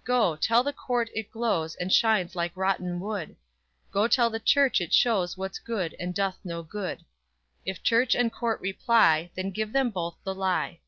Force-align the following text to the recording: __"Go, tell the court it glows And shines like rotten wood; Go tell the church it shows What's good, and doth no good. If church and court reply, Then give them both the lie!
__"Go, 0.02 0.34
tell 0.34 0.62
the 0.62 0.72
court 0.72 1.10
it 1.14 1.30
glows 1.30 1.74
And 1.74 1.92
shines 1.92 2.34
like 2.34 2.56
rotten 2.56 3.00
wood; 3.00 3.36
Go 3.90 4.08
tell 4.08 4.30
the 4.30 4.40
church 4.40 4.80
it 4.80 4.94
shows 4.94 5.36
What's 5.36 5.58
good, 5.58 5.94
and 6.00 6.14
doth 6.14 6.38
no 6.42 6.62
good. 6.62 7.04
If 7.66 7.82
church 7.82 8.14
and 8.14 8.32
court 8.32 8.62
reply, 8.62 9.30
Then 9.34 9.50
give 9.50 9.72
them 9.74 9.90
both 9.90 10.16
the 10.24 10.34
lie! 10.34 10.80